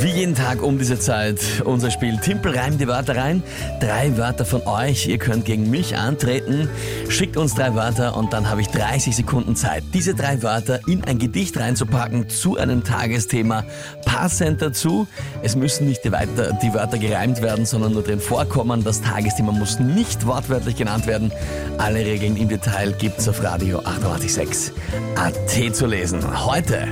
[0.00, 3.42] Wie jeden Tag um diese Zeit unser Spiel Timpel reimt die Wörter rein.
[3.80, 5.08] Drei Wörter von euch.
[5.08, 6.68] Ihr könnt gegen mich antreten.
[7.08, 11.02] Schickt uns drei Wörter und dann habe ich 30 Sekunden Zeit, diese drei Wörter in
[11.04, 13.64] ein Gedicht reinzupacken zu einem Tagesthema.
[14.04, 15.08] Passend dazu.
[15.42, 18.84] Es müssen nicht die, Weiter, die Wörter gereimt werden, sondern nur drin vorkommen.
[18.84, 21.32] Das Tagesthema muss nicht wortwörtlich genannt werden.
[21.78, 24.72] Alle Regeln im Detail gibt's auf Radio 886
[25.16, 26.20] AT zu lesen.
[26.46, 26.86] Heute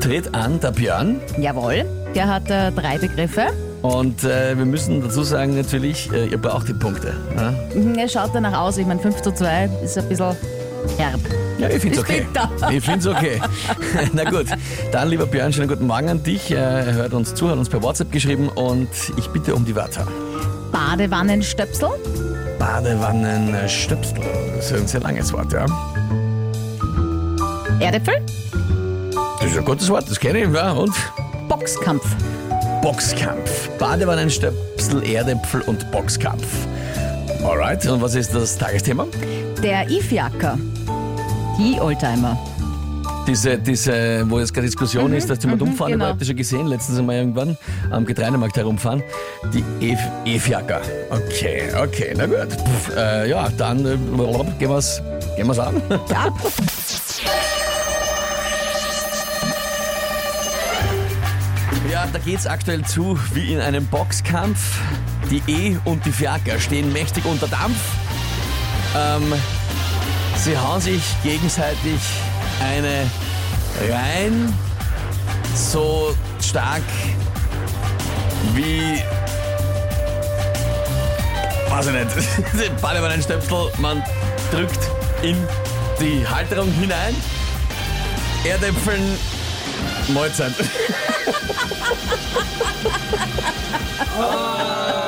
[0.00, 1.20] tritt an der Björn.
[1.38, 1.84] Jawohl,
[2.16, 3.46] der hat äh, drei Begriffe.
[3.82, 7.14] Und äh, wir müssen dazu sagen, natürlich, äh, ihr braucht die Punkte.
[7.74, 8.78] Mhm, Er schaut danach aus.
[8.78, 10.34] Ich meine, 5 zu 2 ist ein bisschen
[10.98, 11.20] herb.
[11.58, 12.26] ja ich finde es Ich okay.
[12.32, 12.70] da.
[12.70, 13.40] Ich finde es okay.
[14.12, 14.46] Na gut,
[14.90, 16.50] dann lieber Björn, schönen guten Morgen an dich.
[16.50, 19.76] Äh, Er hört uns zu, hat uns per WhatsApp geschrieben und ich bitte um die
[19.76, 20.06] Wörter.
[20.72, 21.90] Badewannenstöpsel,
[22.58, 24.16] Badewannenstöpsel.
[24.56, 25.66] Das ist ein sehr langes Wort, ja.
[27.78, 28.14] Erdäpfel,
[29.40, 30.72] Das ist ein gutes Wort, das kenne ich, ja.
[30.72, 30.92] Und
[31.66, 32.06] Boxkampf.
[32.80, 33.68] Boxkampf.
[33.76, 36.46] Badewannenstöpsel, Erdäpfel und Boxkampf.
[37.42, 39.04] Alright, und was ist das Tagesthema?
[39.60, 40.56] Der Ifjacker.
[41.58, 42.38] Die Oldtimer.
[43.26, 46.04] Diese, diese, wo jetzt gerade Diskussion ist, dass die mal umfahren, genau.
[46.04, 46.12] genau.
[46.12, 47.56] habt ihr schon gesehen, letztens einmal irgendwann
[47.90, 49.02] am Getreidemarkt herumfahren.
[49.52, 50.82] Die E- E-Fiaker.
[51.10, 52.52] Okay, okay, na gut.
[52.52, 53.96] Pff, äh, ja, dann äh,
[54.60, 55.02] gehen wir's,
[55.34, 55.82] gehen wir's an.
[56.08, 56.32] Ja,
[62.12, 64.78] Da geht's aktuell zu wie in einem Boxkampf.
[65.30, 67.78] Die E und die Fiaker stehen mächtig unter Dampf.
[68.96, 69.32] Ähm,
[70.36, 72.00] sie hauen sich gegenseitig
[72.60, 73.10] eine
[73.90, 74.52] rein,
[75.54, 76.82] so stark
[78.54, 79.02] wie.
[81.68, 82.80] Weiß ich nicht.
[82.80, 84.02] Badewannenstöpsel, man
[84.50, 84.80] drückt
[85.22, 85.36] in
[86.00, 87.14] die Halterung hinein.
[88.44, 89.18] Erdäpfeln,
[90.08, 90.54] Mahlzeit.
[94.18, 95.05] oh.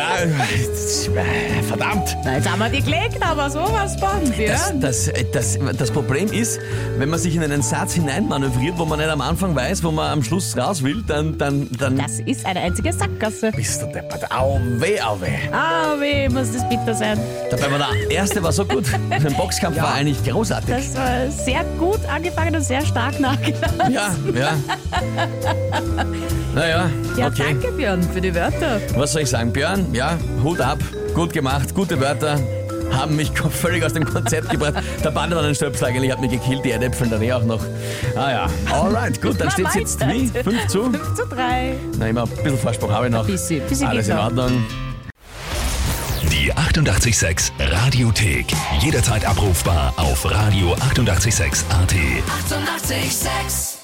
[0.00, 2.16] Ja, verdammt.
[2.24, 4.08] na, jetzt haben wir die gelegt, aber sowas von.
[4.26, 4.80] Das, Björn.
[4.80, 6.58] das, das, das Problem ist,
[6.98, 10.10] wenn man sich in einen Satz hineinmanövriert, wo man nicht am Anfang weiß, wo man
[10.10, 13.50] am Schluss raus will, dann, dann, dann Das ist eine einzige Sackgasse.
[13.52, 14.30] bist du deppert.
[14.32, 15.26] Au weh, au weh.
[15.52, 17.18] Ah, weh, muss das bitter sein.
[17.50, 18.84] Dabei war der erste war so gut.
[19.10, 20.74] Der Boxkampf war eigentlich großartig.
[20.74, 23.92] Das war sehr gut angefangen und sehr stark nachgelassen.
[23.92, 24.52] ja, ja.
[26.54, 27.44] Naja, Ja, okay.
[27.60, 28.80] danke Björn für die Wörter.
[28.96, 29.52] Was soll ich sagen?
[29.52, 30.78] Björn, ja, Hut ab,
[31.14, 32.38] gut gemacht, gute Wörter.
[32.92, 34.74] Haben mich völlig aus dem Konzept gebracht.
[35.04, 37.60] Der Badewannenstöpsel eigentlich hat mich gekillt, die Erdäpfel dann eh auch noch.
[38.16, 40.26] Ah ja, alright, gut, dann steht es jetzt wie?
[40.26, 40.84] 5 zu?
[40.90, 41.74] 5 zu 3.
[41.98, 43.26] Na, immer ein bisschen Vorsprung habe ich noch.
[43.26, 44.18] Bisschen, bisschen Alles in.
[44.18, 44.64] Ordnung.
[46.32, 48.46] Die 886 Radiothek.
[48.80, 50.82] Jederzeit abrufbar auf radio886.at.
[50.90, 51.64] 886!
[51.70, 53.79] 886